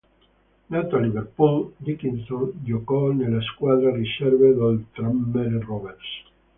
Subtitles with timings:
[0.67, 6.23] Nato a Liverpool, Dickinson giocò nella squadra riserve del Tranmere Rovers.